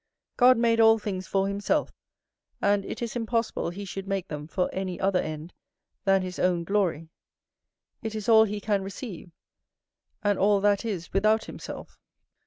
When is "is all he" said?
8.15-8.59